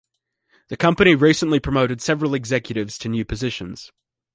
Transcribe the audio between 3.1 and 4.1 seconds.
positions.